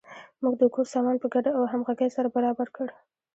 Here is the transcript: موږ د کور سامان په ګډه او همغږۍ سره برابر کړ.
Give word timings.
موږ 0.41 0.53
د 0.61 0.63
کور 0.73 0.85
سامان 0.93 1.17
په 1.21 1.27
ګډه 1.33 1.49
او 1.57 1.63
همغږۍ 1.71 2.09
سره 2.15 2.27
برابر 2.35 2.67
کړ. 2.75 2.87